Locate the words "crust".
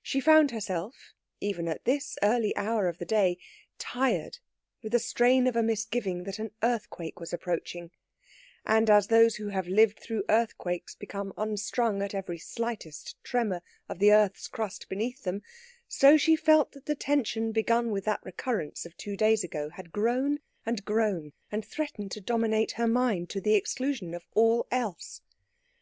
14.48-14.88